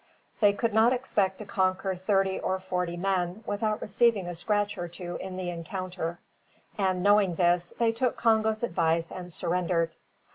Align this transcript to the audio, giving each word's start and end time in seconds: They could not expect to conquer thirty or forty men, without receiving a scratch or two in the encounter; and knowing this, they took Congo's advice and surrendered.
They 0.39 0.51
could 0.53 0.73
not 0.73 0.93
expect 0.93 1.37
to 1.37 1.45
conquer 1.45 1.95
thirty 1.95 2.39
or 2.39 2.59
forty 2.59 2.97
men, 2.97 3.43
without 3.45 3.83
receiving 3.83 4.25
a 4.27 4.33
scratch 4.33 4.75
or 4.79 4.87
two 4.87 5.17
in 5.17 5.37
the 5.37 5.51
encounter; 5.51 6.17
and 6.75 7.03
knowing 7.03 7.35
this, 7.35 7.71
they 7.77 7.91
took 7.91 8.17
Congo's 8.17 8.63
advice 8.63 9.11
and 9.11 9.31
surrendered. 9.31 9.91